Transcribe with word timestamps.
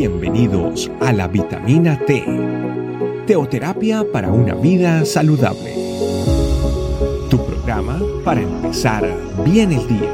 Bienvenidos 0.00 0.90
a 1.00 1.12
la 1.12 1.28
vitamina 1.28 2.02
T, 2.06 2.24
teoterapia 3.26 4.02
para 4.10 4.32
una 4.32 4.54
vida 4.54 5.04
saludable. 5.04 5.74
Tu 7.28 7.36
programa 7.44 8.00
para 8.24 8.40
empezar 8.40 9.04
bien 9.44 9.72
el 9.72 9.86
día. 9.86 10.10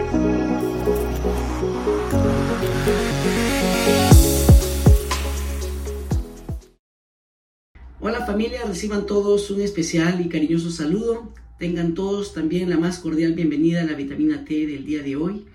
Hola 8.01 8.27
familia, 8.27 8.65
reciban 8.67 9.07
todos 9.07 9.53
un 9.53 9.61
especial 9.61 10.21
y 10.21 10.29
cariñoso 10.29 10.73
saludo. 10.73 11.33
Tengan 11.61 11.95
todos 11.95 12.35
también 12.35 12.71
la 12.71 12.77
más 12.77 12.99
cordial 12.99 13.35
bienvenida 13.35 13.83
a 13.83 13.85
la 13.85 13.95
vitamina 13.95 14.45
T 14.45 14.67
del 14.67 14.85
día 14.85 15.05
de 15.05 15.15
hoy. 15.15 15.47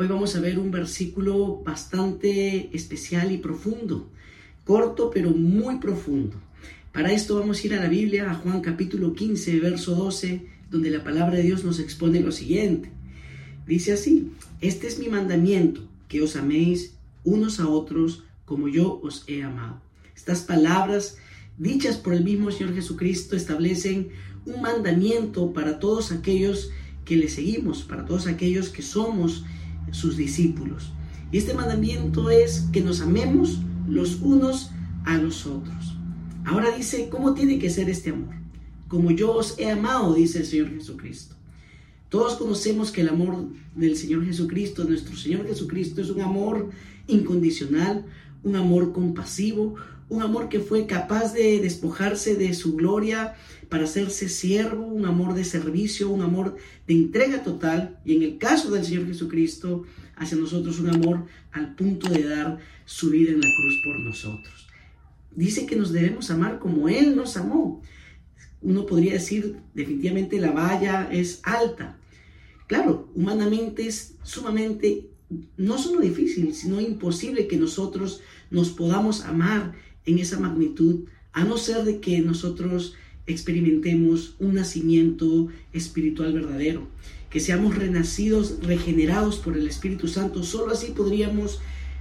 Hoy 0.00 0.06
vamos 0.06 0.34
a 0.34 0.40
ver 0.40 0.58
un 0.58 0.70
versículo 0.70 1.60
bastante 1.62 2.74
especial 2.74 3.32
y 3.32 3.36
profundo, 3.36 4.08
corto 4.64 5.10
pero 5.10 5.28
muy 5.28 5.76
profundo. 5.76 6.40
Para 6.90 7.12
esto 7.12 7.38
vamos 7.38 7.62
a 7.62 7.66
ir 7.66 7.74
a 7.74 7.82
la 7.82 7.88
Biblia, 7.90 8.30
a 8.30 8.34
Juan 8.34 8.62
capítulo 8.62 9.12
15, 9.12 9.60
verso 9.60 9.94
12, 9.94 10.46
donde 10.70 10.88
la 10.88 11.04
palabra 11.04 11.36
de 11.36 11.42
Dios 11.42 11.64
nos 11.64 11.78
expone 11.80 12.20
lo 12.20 12.32
siguiente. 12.32 12.90
Dice 13.66 13.92
así, 13.92 14.32
este 14.62 14.86
es 14.86 14.98
mi 14.98 15.10
mandamiento, 15.10 15.86
que 16.08 16.22
os 16.22 16.34
améis 16.34 16.94
unos 17.22 17.60
a 17.60 17.68
otros 17.68 18.24
como 18.46 18.68
yo 18.68 19.02
os 19.02 19.24
he 19.26 19.42
amado. 19.42 19.82
Estas 20.16 20.40
palabras 20.40 21.18
dichas 21.58 21.98
por 21.98 22.14
el 22.14 22.24
mismo 22.24 22.50
Señor 22.50 22.74
Jesucristo 22.74 23.36
establecen 23.36 24.08
un 24.46 24.62
mandamiento 24.62 25.52
para 25.52 25.78
todos 25.78 26.10
aquellos 26.10 26.70
que 27.04 27.16
le 27.16 27.28
seguimos, 27.28 27.82
para 27.82 28.06
todos 28.06 28.28
aquellos 28.28 28.70
que 28.70 28.80
somos 28.80 29.44
sus 29.90 30.16
discípulos. 30.16 30.92
Y 31.32 31.38
este 31.38 31.54
mandamiento 31.54 32.30
es 32.30 32.68
que 32.72 32.80
nos 32.80 33.00
amemos 33.00 33.60
los 33.88 34.20
unos 34.20 34.70
a 35.04 35.16
los 35.16 35.46
otros. 35.46 35.96
Ahora 36.44 36.76
dice, 36.76 37.08
¿cómo 37.10 37.34
tiene 37.34 37.58
que 37.58 37.70
ser 37.70 37.88
este 37.88 38.10
amor? 38.10 38.34
Como 38.88 39.10
yo 39.10 39.32
os 39.32 39.58
he 39.58 39.70
amado, 39.70 40.14
dice 40.14 40.40
el 40.40 40.46
Señor 40.46 40.70
Jesucristo. 40.70 41.36
Todos 42.08 42.34
conocemos 42.34 42.90
que 42.90 43.02
el 43.02 43.08
amor 43.08 43.48
del 43.76 43.96
Señor 43.96 44.24
Jesucristo, 44.24 44.84
nuestro 44.84 45.16
Señor 45.16 45.46
Jesucristo, 45.46 46.00
es 46.00 46.10
un 46.10 46.20
amor 46.20 46.70
incondicional, 47.06 48.04
un 48.42 48.56
amor 48.56 48.92
compasivo, 48.92 49.76
un 50.10 50.22
amor 50.22 50.48
que 50.48 50.58
fue 50.60 50.86
capaz 50.86 51.32
de 51.32 51.60
despojarse 51.60 52.34
de 52.34 52.52
su 52.52 52.74
gloria 52.74 53.34
para 53.68 53.84
hacerse 53.84 54.28
siervo, 54.28 54.84
un 54.84 55.06
amor 55.06 55.34
de 55.34 55.44
servicio, 55.44 56.10
un 56.10 56.22
amor 56.22 56.56
de 56.86 56.94
entrega 56.94 57.44
total, 57.44 58.00
y 58.04 58.16
en 58.16 58.22
el 58.24 58.38
caso 58.38 58.72
del 58.72 58.84
Señor 58.84 59.06
Jesucristo, 59.06 59.84
hacia 60.16 60.36
nosotros 60.36 60.80
un 60.80 60.90
amor 60.90 61.26
al 61.52 61.76
punto 61.76 62.08
de 62.10 62.24
dar 62.24 62.58
su 62.84 63.10
vida 63.10 63.30
en 63.30 63.40
la 63.40 63.46
cruz 63.56 63.80
por 63.84 64.00
nosotros. 64.00 64.68
Dice 65.34 65.64
que 65.64 65.76
nos 65.76 65.92
debemos 65.92 66.30
amar 66.32 66.58
como 66.58 66.88
Él 66.88 67.14
nos 67.14 67.36
amó. 67.36 67.80
Uno 68.60 68.86
podría 68.86 69.12
decir, 69.12 69.60
definitivamente 69.74 70.40
la 70.40 70.50
valla 70.50 71.08
es 71.10 71.40
alta. 71.44 71.98
Claro, 72.66 73.08
humanamente 73.14 73.86
es 73.86 74.16
sumamente, 74.24 75.08
no 75.56 75.78
solo 75.78 76.00
difícil, 76.00 76.52
sino 76.52 76.80
imposible 76.80 77.46
que 77.46 77.56
nosotros 77.56 78.20
nos 78.50 78.70
podamos 78.70 79.24
amar 79.24 79.74
en 80.10 80.18
esa 80.18 80.38
magnitud, 80.38 81.04
a 81.32 81.44
no 81.44 81.56
ser 81.56 81.84
de 81.84 82.00
que 82.00 82.20
nosotros 82.20 82.94
experimentemos 83.26 84.34
un 84.38 84.54
nacimiento 84.54 85.48
espiritual 85.72 86.32
verdadero, 86.32 86.88
que 87.30 87.40
seamos 87.40 87.76
renacidos, 87.76 88.58
regenerados 88.62 89.36
por 89.38 89.56
el 89.56 89.68
Espíritu 89.68 90.08
Santo. 90.08 90.42
Solo 90.42 90.72
así 90.72 90.92
podríamos 90.92 91.60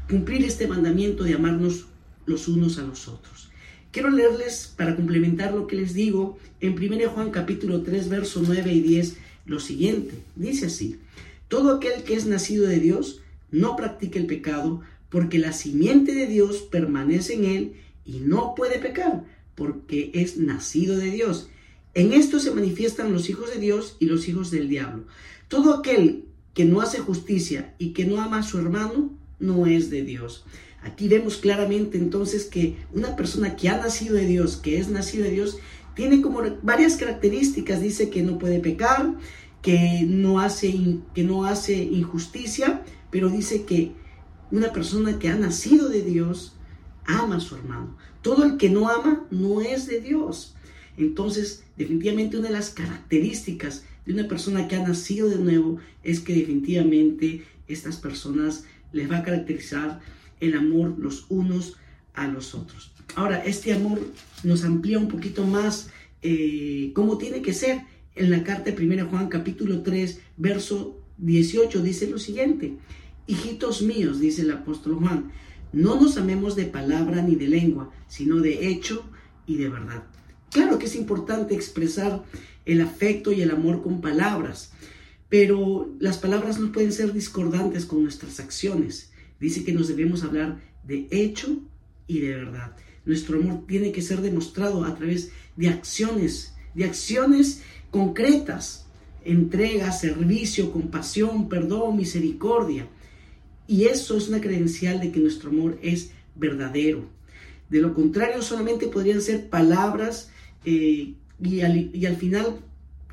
cumplir 0.09 0.43
este 0.43 0.67
mandamiento 0.67 1.23
de 1.23 1.35
amarnos 1.35 1.85
los 2.25 2.47
unos 2.47 2.79
a 2.79 2.83
los 2.83 3.07
otros. 3.07 3.49
Quiero 3.91 4.09
leerles, 4.09 4.73
para 4.75 4.95
complementar 4.95 5.53
lo 5.53 5.67
que 5.67 5.75
les 5.75 5.93
digo, 5.93 6.37
en 6.61 6.73
1 6.73 7.09
Juan 7.09 7.31
capítulo 7.31 7.81
3, 7.81 8.09
verso 8.09 8.41
9 8.45 8.73
y 8.73 8.81
10, 8.81 9.17
lo 9.45 9.59
siguiente. 9.59 10.15
Dice 10.35 10.67
así, 10.67 10.97
todo 11.47 11.75
aquel 11.75 12.03
que 12.03 12.13
es 12.13 12.25
nacido 12.25 12.67
de 12.67 12.79
Dios 12.79 13.21
no 13.51 13.75
practica 13.75 14.19
el 14.19 14.27
pecado, 14.27 14.81
porque 15.09 15.39
la 15.39 15.53
simiente 15.53 16.13
de 16.13 16.27
Dios 16.27 16.57
permanece 16.71 17.33
en 17.33 17.45
él 17.45 17.73
y 18.09 18.19
no 18.21 18.55
puede 18.55 18.79
pecar 18.79 19.23
porque 19.53 20.09
es 20.13 20.37
nacido 20.37 20.97
de 20.97 21.11
Dios. 21.11 21.49
En 21.93 22.13
esto 22.13 22.39
se 22.39 22.51
manifiestan 22.51 23.11
los 23.11 23.29
hijos 23.29 23.53
de 23.53 23.59
Dios 23.59 23.97
y 23.99 24.05
los 24.05 24.27
hijos 24.27 24.49
del 24.51 24.67
diablo. 24.67 25.05
Todo 25.47 25.75
aquel 25.75 26.25
que 26.53 26.65
no 26.65 26.81
hace 26.81 26.99
justicia 26.99 27.75
y 27.77 27.93
que 27.93 28.05
no 28.05 28.19
ama 28.19 28.39
a 28.39 28.43
su 28.43 28.57
hermano 28.57 29.11
no 29.39 29.67
es 29.67 29.89
de 29.89 30.03
Dios. 30.03 30.43
Aquí 30.81 31.07
vemos 31.07 31.37
claramente 31.37 31.97
entonces 31.97 32.45
que 32.45 32.77
una 32.93 33.15
persona 33.15 33.55
que 33.55 33.69
ha 33.69 33.77
nacido 33.77 34.15
de 34.15 34.25
Dios, 34.25 34.57
que 34.57 34.79
es 34.79 34.89
nacido 34.89 35.25
de 35.25 35.31
Dios, 35.31 35.57
tiene 35.95 36.21
como 36.21 36.41
varias 36.63 36.95
características. 36.95 37.81
Dice 37.81 38.09
que 38.09 38.23
no 38.23 38.39
puede 38.39 38.59
pecar, 38.59 39.15
que 39.61 40.03
no 40.07 40.39
hace, 40.39 40.73
que 41.13 41.23
no 41.23 41.45
hace 41.45 41.75
injusticia, 41.75 42.81
pero 43.11 43.29
dice 43.29 43.65
que 43.65 43.91
una 44.51 44.71
persona 44.71 45.19
que 45.19 45.29
ha 45.29 45.35
nacido 45.35 45.89
de 45.89 46.01
Dios 46.01 46.55
ama 47.09 47.37
a 47.37 47.39
su 47.39 47.55
hermano. 47.55 47.97
Todo 48.21 48.45
el 48.45 48.57
que 48.57 48.69
no 48.69 48.89
ama 48.89 49.25
no 49.31 49.61
es 49.61 49.87
de 49.87 49.99
Dios. 49.99 50.55
Entonces, 50.97 51.63
definitivamente 51.77 52.37
una 52.37 52.47
de 52.47 52.53
las 52.53 52.69
características 52.69 53.85
de 54.05 54.13
una 54.13 54.27
persona 54.27 54.67
que 54.67 54.75
ha 54.75 54.87
nacido 54.87 55.29
de 55.29 55.37
nuevo 55.37 55.77
es 56.03 56.19
que 56.19 56.33
definitivamente 56.33 57.45
estas 57.67 57.97
personas 57.97 58.65
les 58.91 59.09
va 59.09 59.17
a 59.17 59.23
caracterizar 59.23 59.99
el 60.39 60.55
amor 60.55 60.95
los 60.97 61.25
unos 61.29 61.77
a 62.13 62.27
los 62.27 62.55
otros. 62.55 62.91
Ahora, 63.15 63.43
este 63.43 63.73
amor 63.73 63.99
nos 64.43 64.63
amplía 64.63 64.99
un 64.99 65.07
poquito 65.07 65.45
más 65.45 65.89
eh, 66.21 66.91
cómo 66.93 67.17
tiene 67.17 67.41
que 67.41 67.53
ser. 67.53 67.81
En 68.15 68.31
la 68.31 68.43
carta 68.43 68.71
de 68.71 68.85
1 68.85 69.07
Juan 69.07 69.29
capítulo 69.29 69.81
3, 69.81 70.19
verso 70.35 70.99
18 71.19 71.81
dice 71.81 72.09
lo 72.09 72.17
siguiente, 72.17 72.73
hijitos 73.27 73.81
míos, 73.81 74.19
dice 74.19 74.41
el 74.41 74.51
apóstol 74.51 74.95
Juan, 74.95 75.31
no 75.71 75.99
nos 75.99 76.17
amemos 76.17 76.55
de 76.55 76.65
palabra 76.65 77.21
ni 77.21 77.35
de 77.35 77.47
lengua, 77.47 77.91
sino 78.07 78.37
de 78.37 78.67
hecho 78.67 79.09
y 79.45 79.57
de 79.57 79.69
verdad. 79.69 80.03
Claro 80.51 80.79
que 80.79 80.87
es 80.87 80.95
importante 80.95 81.53
expresar 81.53 82.23
el 82.65 82.81
afecto 82.81 83.31
y 83.31 83.41
el 83.41 83.51
amor 83.51 83.83
con 83.83 84.01
palabras, 84.01 84.71
pero 85.29 85.93
las 85.99 86.17
palabras 86.17 86.59
no 86.59 86.71
pueden 86.71 86.91
ser 86.91 87.13
discordantes 87.13 87.85
con 87.85 88.03
nuestras 88.03 88.39
acciones. 88.39 89.11
Dice 89.39 89.63
que 89.63 89.73
nos 89.73 89.87
debemos 89.87 90.23
hablar 90.23 90.59
de 90.83 91.07
hecho 91.11 91.59
y 92.07 92.19
de 92.19 92.35
verdad. 92.35 92.75
Nuestro 93.05 93.39
amor 93.39 93.65
tiene 93.67 93.91
que 93.91 94.01
ser 94.01 94.21
demostrado 94.21 94.83
a 94.83 94.95
través 94.95 95.31
de 95.55 95.69
acciones, 95.69 96.55
de 96.73 96.85
acciones 96.85 97.61
concretas, 97.91 98.87
entrega, 99.23 99.91
servicio, 99.91 100.71
compasión, 100.71 101.49
perdón, 101.49 101.97
misericordia. 101.97 102.87
Y 103.69 103.85
eso 103.85 104.17
es 104.17 104.29
una 104.29 104.41
credencial 104.41 104.99
de 104.99 105.11
que 105.11 105.19
nuestro 105.19 105.51
amor 105.51 105.77
es 105.83 106.09
verdadero. 106.33 107.07
De 107.69 107.79
lo 107.79 107.93
contrario, 107.93 108.41
solamente 108.41 108.87
podrían 108.87 109.21
ser 109.21 109.47
palabras 109.47 110.31
eh, 110.65 111.13
y, 111.39 111.61
al, 111.61 112.15
final 112.15 112.61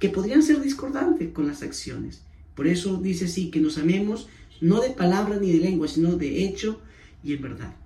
que 0.00 0.08
podrían 0.08 0.42
ser 0.42 0.62
discordantes 0.62 1.30
con 1.34 1.46
las 1.46 1.62
acciones. 1.62 2.22
Por 2.54 2.66
eso 2.66 2.96
dice 2.96 3.26
así, 3.26 3.50
que 3.50 3.60
nos 3.60 3.76
amemos 3.76 4.30
no 4.62 4.80
de 4.80 4.88
palabra 4.88 5.36
ni 5.38 5.52
de 5.52 5.58
lengua, 5.58 5.88
sino 5.88 6.16
de 6.16 6.44
hecho 6.44 6.80
y 7.22 7.34
en 7.34 7.42
verdad. 7.42 7.76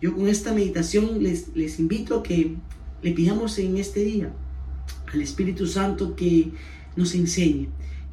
Yo 0.00 0.14
con 0.14 0.26
esta 0.26 0.54
meditación 0.54 1.22
les, 1.22 1.54
les 1.54 1.78
invito 1.78 2.20
a 2.20 2.22
que 2.22 2.54
le 3.02 3.12
pidamos 3.12 3.58
en 3.58 3.76
este 3.76 4.02
día 4.02 4.32
al 5.12 5.20
Espíritu 5.20 5.66
Santo 5.66 6.16
que 6.16 6.50
nos 6.96 7.14
enseñe, 7.14 7.68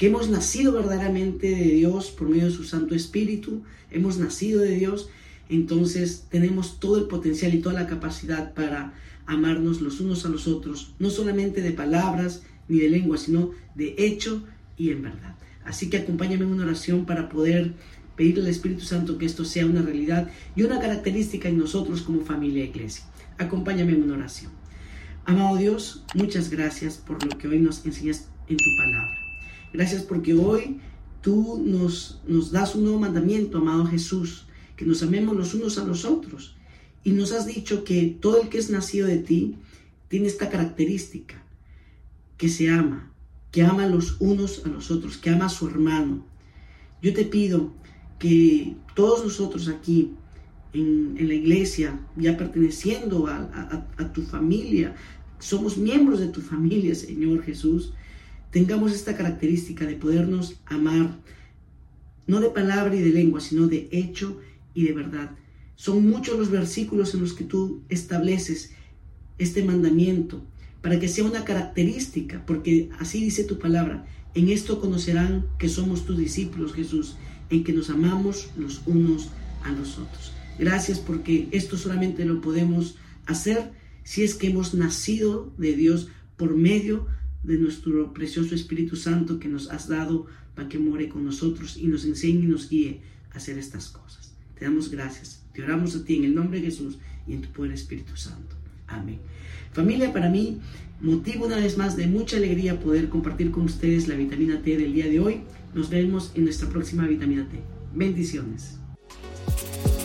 hemos 0.06 0.30
nacido 0.30 0.74
verdaderamente 0.74 1.50
de 1.50 1.66
Dios 1.66 2.12
por 2.12 2.30
medio 2.30 2.46
de 2.46 2.52
su 2.52 2.64
Santo 2.64 2.96
Espíritu, 2.96 3.64
hemos 3.91 4.18
nacido 4.18 4.62
de 4.62 4.75
Dios, 4.75 5.10
entonces 5.50 6.25
tenemos 6.30 6.80
todo 6.80 6.98
el 6.98 7.06
potencial 7.06 7.54
y 7.54 7.62
toda 7.62 7.75
la 7.75 7.88
capacidad 7.88 8.54
para 8.54 8.94
amarnos 9.25 9.81
los 9.81 10.00
unos 10.00 10.25
a 10.25 10.30
los 10.30 10.48
otros, 10.48 10.95
no 11.00 11.10
solamente 11.10 11.62
de 11.62 11.72
palabras 11.72 12.44
ni 12.68 12.80
de 12.80 12.89
lengua, 12.89 13.18
sino 13.18 13.51
de 13.75 13.95
hecho 13.98 14.44
y 14.78 14.89
en 14.89 15.04
verdad. 15.04 15.36
Así 15.63 15.89
que 15.89 15.98
acompáñame 15.98 16.44
en 16.44 16.51
una 16.51 16.63
oración 16.63 17.06
para 17.06 17.30
poder 17.30 17.74
pedirle 18.16 18.44
al 18.44 18.50
Espíritu 18.50 18.83
Santo 18.83 19.18
que 19.18 19.25
esto 19.25 19.45
sea 19.45 19.66
una 19.66 19.81
realidad 19.81 20.30
y 20.56 20.63
una 20.63 20.80
característica 20.80 21.50
en 21.50 21.57
nosotros 21.57 22.01
como 22.01 22.22
familia 22.22 22.66
iglesia. 22.66 23.06
Acompáñame 23.38 23.94
en 23.94 24.04
una 24.04 24.16
oración. 24.16 24.51
Amado 25.25 25.56
Dios, 25.57 26.04
muchas 26.13 26.50
gracias 26.50 26.98
por 26.98 27.24
lo 27.24 27.38
que 27.38 27.48
hoy 27.48 27.60
nos 27.60 27.86
enseñas 27.86 28.28
en 28.50 28.57
tu 28.57 28.75
palabra. 28.78 29.23
Gracias 29.74 30.04
porque 30.04 30.36
hoy 30.36 30.80
tú 31.22 31.62
nos, 31.66 32.22
nos 32.28 32.52
das 32.52 32.75
un 32.75 32.84
nuevo 32.84 33.00
mandamiento, 33.00 33.58
amado 33.58 33.86
Jesús, 33.88 34.46
que 34.75 34.86
nos 34.86 35.02
amemos 35.02 35.36
los 35.36 35.56
unos 35.56 35.80
a 35.80 35.84
los 35.84 36.06
otros. 36.06 36.56
Y 37.04 37.12
nos 37.12 37.31
has 37.31 37.48
dicho 37.48 37.84
que 37.84 38.16
todo 38.22 38.42
el 38.42 38.50
que 38.50 38.60
es 38.60 38.70
nacido 38.70 39.08
de 39.08 39.18
ti 39.18 39.56
tiene 40.10 40.28
esta 40.28 40.50
característica, 40.50 41.44
que 42.38 42.50
se 42.50 42.70
ama, 42.70 43.12
que 43.52 43.64
ama 43.64 43.88
los 43.88 44.18
unos 44.20 44.64
a 44.64 44.70
los 44.70 44.92
otros, 44.92 45.18
que 45.18 45.31
ama 45.31 45.46
a 45.46 45.50
su 45.50 45.68
hermano. 45.68 46.24
Yo 47.02 47.14
te 47.14 47.26
pido 47.26 47.74
que 48.19 48.76
todos 48.96 49.24
nosotros 49.24 49.68
aquí 49.68 50.12
en, 50.72 51.16
la 51.19 51.34
iglesia, 51.34 52.00
ya 52.16 52.38
perteneciendo 52.38 53.28
a 53.28 54.14
tu 54.14 54.22
familia, 54.22 54.96
somos 55.40 55.78
miembros 55.78 56.19
de 56.19 56.28
tu 56.28 56.42
familia, 56.42 56.96
Señor 56.96 57.44
Jesús, 57.44 57.94
tengamos 58.54 58.94
esta 58.94 59.18
característica 59.18 59.84
de 59.88 59.96
podernos 59.96 60.62
amar, 60.68 61.20
no 62.28 62.40
de 62.40 62.52
palabra 62.52 62.96
y 62.96 63.02
de 63.02 63.10
lengua, 63.10 63.42
sino 63.42 63.66
de 63.66 63.90
hecho 63.92 64.40
y 64.76 64.84
de 64.86 64.94
verdad. 64.94 65.32
Son 65.76 66.08
muchos 66.08 66.38
los 66.38 66.52
versículos 66.52 67.16
en 67.16 67.22
los 67.22 67.34
que 67.34 67.46
tú 67.46 67.82
estableces 67.90 68.72
este 69.40 69.64
mandamiento 69.64 70.46
para 70.84 71.00
que 71.00 71.08
sea 71.08 71.26
una 71.26 71.46
característica, 71.46 72.46
porque 72.46 72.92
así 73.00 73.24
dice 73.24 73.44
tu 73.44 73.58
palabra. 73.58 74.06
En 74.36 74.50
esto 74.50 74.80
conocerán 74.80 75.48
que 75.58 75.68
somos 75.68 76.06
tus 76.06 76.18
discípulos, 76.18 76.74
Jesús, 76.74 77.16
en 77.50 77.64
que 77.64 77.74
nos 77.74 77.90
amamos 77.90 78.52
los 78.56 78.84
unos 78.86 79.30
a 79.64 79.72
los 79.72 79.98
otros. 79.98 80.32
Gracias 80.60 81.00
porque 81.00 81.48
esto 81.52 81.76
solamente 81.76 82.24
lo 82.24 82.40
podemos 82.40 82.98
hacer 83.26 83.72
si 84.04 84.22
es 84.22 84.36
que 84.36 84.48
hemos 84.48 84.76
nacido 84.76 85.52
de 85.58 85.74
Dios 85.74 86.10
por 86.38 86.56
medio 86.56 87.08
de 87.44 87.57
nuestro 87.57 88.13
precioso 88.13 88.56
Espíritu 88.56 88.95
Santo 88.95 89.40
que 89.40 89.50
nos 89.50 89.69
has 89.69 89.88
dado 89.88 90.25
para 90.56 90.69
que 90.69 90.80
more 90.80 91.10
con 91.10 91.25
nosotros 91.25 91.78
y 91.78 91.88
nos 91.88 92.06
enseñe 92.06 92.44
y 92.44 92.48
nos 92.48 92.69
guíe 92.69 93.01
a 93.31 93.38
hacer 93.38 93.57
estas 93.57 93.90
cosas. 93.90 94.34
Te 94.57 94.66
damos 94.66 94.90
gracias. 94.90 95.44
Te 95.54 95.63
oramos 95.63 95.95
a 95.95 96.04
ti 96.04 96.16
en 96.16 96.25
el 96.25 96.36
nombre 96.36 96.60
de 96.60 96.68
Jesús 96.68 96.98
y 97.28 97.34
en 97.34 97.42
tu 97.42 97.50
poder 97.50 97.72
Espíritu 97.72 98.16
Santo. 98.16 98.56
Amén. 98.88 99.19
Familia, 99.74 100.13
para 100.13 100.30
mí, 100.30 100.60
motivo 101.01 101.45
una 101.45 101.57
vez 101.57 101.78
más 101.78 101.95
de 101.95 102.07
mucha 102.07 102.38
alegría 102.38 102.80
poder 102.80 103.10
compartir 103.10 103.51
con 103.51 103.63
ustedes 103.63 104.07
la 104.07 104.16
vitamina 104.16 104.62
T 104.62 104.78
del 104.78 104.94
día 104.94 105.07
de 105.07 105.19
hoy. 105.19 105.42
Nos 105.74 105.90
vemos 105.90 106.31
en 106.36 106.45
nuestra 106.45 106.69
próxima 106.69 107.07
vitamina 107.07 107.48
T. 107.50 107.60
Bendiciones. 107.94 108.78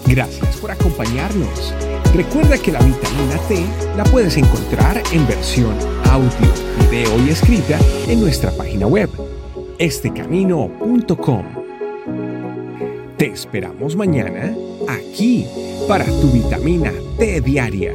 Gracias 0.06 0.56
por 0.56 0.70
acompañarnos. 0.70 1.74
Recuerda 2.14 2.56
que 2.56 2.72
la 2.72 2.80
vitamina 2.80 3.38
T 3.46 3.66
la 3.96 4.04
puedes 4.04 4.38
encontrar 4.38 5.02
en 5.12 5.26
versión 5.26 5.76
audio, 6.10 6.30
video 6.90 7.26
y 7.26 7.30
escrita 7.30 7.78
en 8.08 8.20
nuestra 8.20 8.50
página 8.52 8.86
web, 8.86 9.10
estecamino.com. 9.78 11.44
Te 13.16 13.26
esperamos 13.26 13.94
mañana 13.96 14.54
aquí 14.88 15.46
para 15.86 16.04
tu 16.04 16.30
vitamina 16.30 16.92
T 17.18 17.40
diaria. 17.40 17.92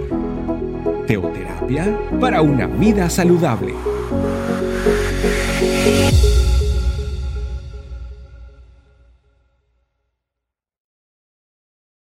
Teoterapia 1.08 1.98
para 2.20 2.42
una 2.42 2.68
vida 2.68 3.10
saludable. 3.10 3.74